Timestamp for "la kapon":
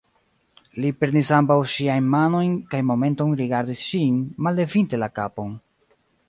5.05-5.55